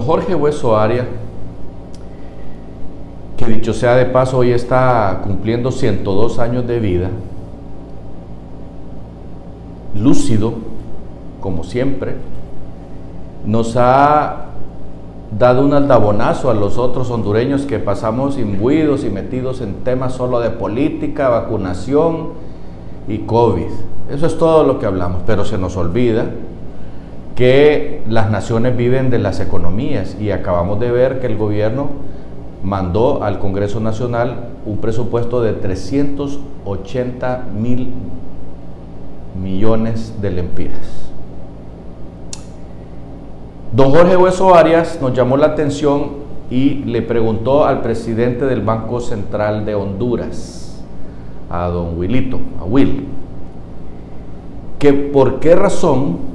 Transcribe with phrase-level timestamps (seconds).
[0.00, 1.06] Jorge Hueso Arias,
[3.36, 7.10] que dicho sea de paso, hoy está cumpliendo 102 años de vida,
[9.94, 10.54] lúcido,
[11.40, 12.16] como siempre,
[13.46, 14.46] nos ha
[15.38, 20.40] dado un aldabonazo a los otros hondureños que pasamos imbuidos y metidos en temas solo
[20.40, 22.30] de política, vacunación
[23.08, 23.70] y COVID.
[24.10, 26.26] Eso es todo lo que hablamos, pero se nos olvida
[27.40, 31.88] que las naciones viven de las economías y acabamos de ver que el gobierno
[32.62, 37.94] mandó al Congreso Nacional un presupuesto de 380 mil
[39.42, 41.10] millones de lempiras.
[43.72, 46.10] Don Jorge Hueso Arias nos llamó la atención
[46.50, 50.84] y le preguntó al presidente del Banco Central de Honduras,
[51.48, 53.06] a don Wilito, a Will,
[54.78, 56.29] que por qué razón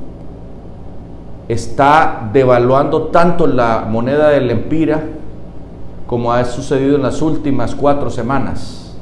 [1.47, 5.03] está devaluando tanto la moneda del Empira
[6.07, 8.97] como ha sucedido en las últimas cuatro semanas,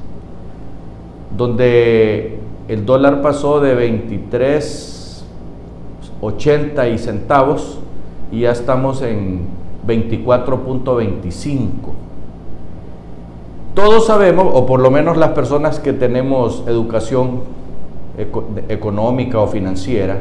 [1.35, 7.79] donde el dólar pasó de 23.80 y centavos
[8.31, 9.47] y ya estamos en
[9.85, 11.69] 24.25.
[13.73, 17.41] Todos sabemos, o por lo menos las personas que tenemos educación
[18.69, 20.19] económica o financiera,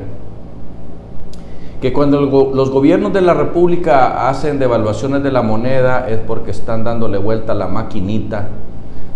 [1.82, 6.84] que cuando los gobiernos de la República hacen devaluaciones de la moneda es porque están
[6.84, 8.50] dándole vuelta a la maquinita,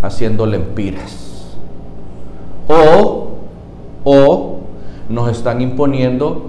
[0.03, 1.55] haciendo lempiras.
[2.67, 3.29] O,
[4.03, 4.57] o
[5.09, 6.47] nos están imponiendo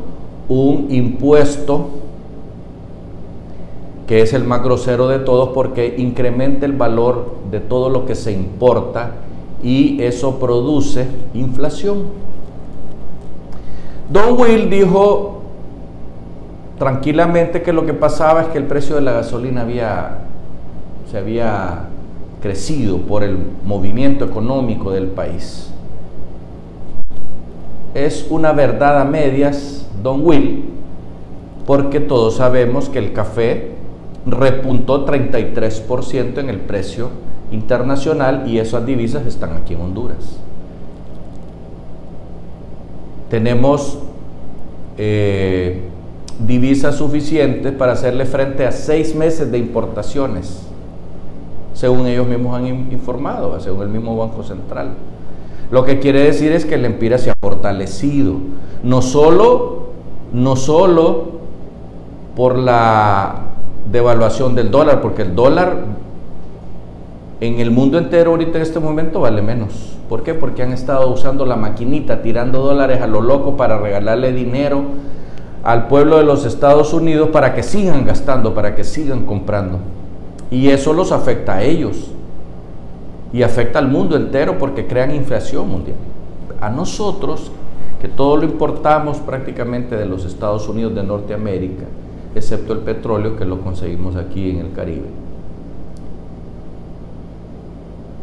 [0.50, 1.90] un impuesto
[4.08, 8.16] que es el más grosero de todos porque incrementa el valor de todo lo que
[8.16, 9.12] se importa
[9.62, 12.06] y eso produce inflación.
[14.10, 15.37] Don Will dijo
[16.78, 20.20] tranquilamente que lo que pasaba es que el precio de la gasolina había,
[21.10, 21.86] se había
[22.42, 25.72] crecido por el movimiento económico del país.
[27.94, 30.66] Es una verdad a medias, don Will,
[31.66, 33.72] porque todos sabemos que el café
[34.26, 37.10] repuntó 33% en el precio
[37.52, 40.38] internacional y esas divisas están aquí en Honduras.
[43.30, 44.00] Tenemos
[44.98, 45.82] eh,
[46.46, 50.68] divisas suficientes para hacerle frente a seis meses de importaciones,
[51.74, 54.90] según ellos mismos han informado, según el mismo Banco Central.
[55.72, 58.36] Lo que quiere decir es que el Empira se ha fortalecido,
[58.84, 59.88] no solo,
[60.32, 61.38] no solo
[62.36, 63.42] por la
[63.92, 65.78] devaluación del dólar, porque el dólar
[67.42, 69.96] en el mundo entero ahorita en este momento vale menos.
[70.08, 70.34] ¿Por qué?
[70.34, 74.84] Porque han estado usando la maquinita, tirando dólares a lo loco para regalarle dinero
[75.68, 79.80] al pueblo de los Estados Unidos para que sigan gastando, para que sigan comprando.
[80.50, 82.10] Y eso los afecta a ellos.
[83.34, 85.98] Y afecta al mundo entero porque crean inflación mundial.
[86.62, 87.52] A nosotros,
[88.00, 91.84] que todo lo importamos prácticamente de los Estados Unidos de Norteamérica,
[92.34, 95.10] excepto el petróleo que lo conseguimos aquí en el Caribe.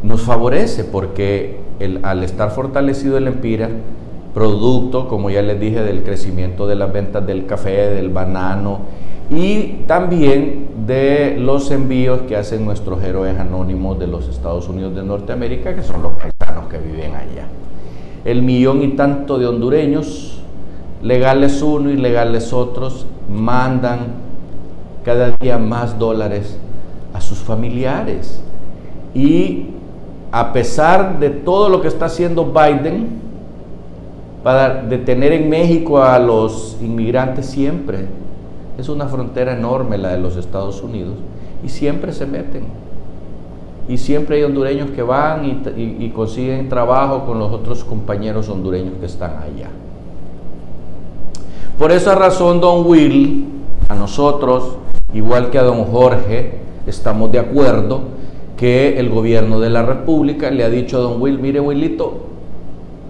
[0.03, 1.61] Nos favorece porque
[2.05, 3.69] al estar fortalecido el Empira,
[4.35, 8.81] producto, como ya les dije, del crecimiento de las ventas del café, del banano
[9.31, 15.03] y también de los envíos que hacen nuestros héroes anónimos de los Estados Unidos de
[15.03, 17.47] Norteamérica, que son los paisanos que viven allá.
[18.25, 20.43] El millón y tanto de hondureños,
[21.03, 24.25] legales uno y legales otros, mandan
[25.05, 26.59] cada día más dólares
[27.15, 28.43] a sus familiares.
[29.15, 29.69] Y
[30.33, 33.24] a pesar de todo lo que está haciendo Biden
[34.45, 38.07] para detener en México a los inmigrantes siempre,
[38.77, 41.15] es una frontera enorme la de los Estados Unidos,
[41.65, 42.65] y siempre se meten.
[43.89, 49.07] Y siempre hay hondureños que van y, consiguen trabajo con los otros compañeros hondureños que
[49.07, 49.71] están allá.
[51.79, 53.47] Por esa razón, don Will,
[53.89, 54.77] a nosotros,
[55.15, 58.03] igual que a don Jorge, estamos de acuerdo
[58.59, 62.34] que el gobierno de la República le ha dicho a don Will, mire Willito,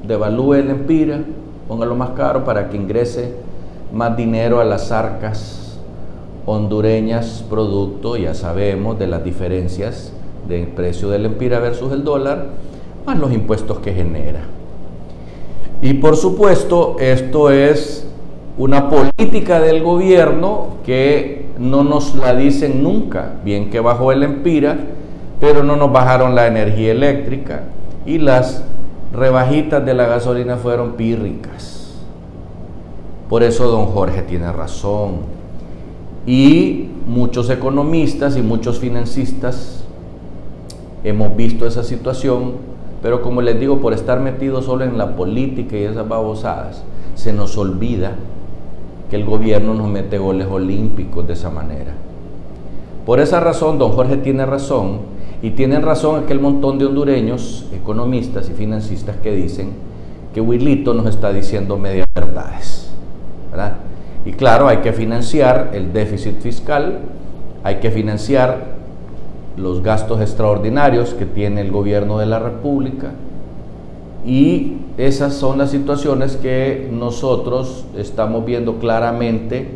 [0.07, 1.21] devalúe el empira,
[1.69, 3.35] póngalo más caro para que ingrese
[3.93, 5.79] más dinero a las arcas
[6.47, 10.13] hondureñas, producto, ya sabemos, de las diferencias
[10.49, 12.49] del precio del empira versus el dólar,
[13.07, 14.41] más los impuestos que genera.
[15.81, 18.07] Y por supuesto, esto es
[18.59, 24.77] una política del gobierno que no nos la dicen nunca, bien que bajó el empira,
[25.41, 27.65] pero no nos bajaron la energía eléctrica
[28.07, 28.65] y las
[29.15, 31.95] rebajitas de la gasolina fueron pírricas.
[33.29, 35.19] Por eso don Jorge tiene razón.
[36.27, 39.85] Y muchos economistas y muchos financistas
[41.05, 42.53] hemos visto esa situación,
[43.03, 46.83] pero como les digo, por estar metidos solo en la política y esas babosadas,
[47.15, 48.13] se nos olvida
[49.11, 51.93] que el gobierno nos mete goles olímpicos de esa manera.
[53.07, 55.01] Por esa razón, don Jorge tiene razón,
[55.45, 59.73] y tienen razón aquel montón de hondureños, economistas y financistas que dicen
[60.33, 62.91] que Wilito nos está diciendo medias verdades.
[64.25, 67.01] Y claro, hay que financiar el déficit fiscal,
[67.63, 68.69] hay que financiar
[69.59, 73.11] los gastos extraordinarios que tiene el gobierno de la República
[74.25, 79.69] y esas son las situaciones que nosotros estamos viendo claramente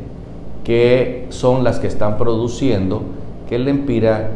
[0.64, 3.02] que son las que están produciendo
[3.50, 4.30] que el Empira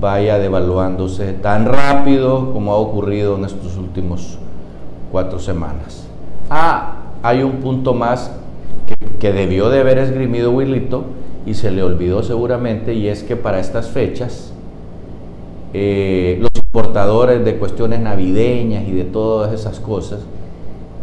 [0.00, 4.38] vaya devaluándose tan rápido como ha ocurrido en estos últimos
[5.12, 6.06] cuatro semanas.
[6.48, 8.32] Ah, hay un punto más
[9.18, 11.04] que, debió de haber esgrimido Wilito
[11.44, 14.52] y se le olvidó seguramente y es que para estas fechas
[15.74, 20.20] eh, los importadores de cuestiones navideñas y de todas esas cosas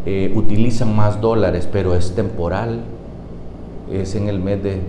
[0.06, 2.80] eh, utilizan más dólares, pero es temporal,
[3.92, 4.80] es en el mes de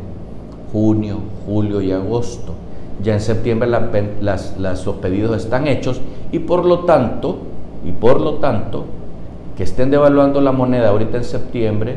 [0.72, 2.54] junio, julio y agosto.
[3.02, 6.00] Ya en septiembre los pedidos están hechos
[6.32, 7.38] y por lo tanto,
[7.84, 8.86] y por lo tanto,
[9.56, 11.96] que estén devaluando la moneda ahorita en septiembre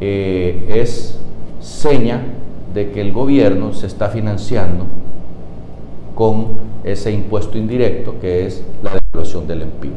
[0.00, 1.18] eh, es
[1.60, 2.22] seña
[2.72, 4.86] de que el gobierno se está financiando
[6.14, 9.92] con ese impuesto indirecto que es la devaluación del empleo.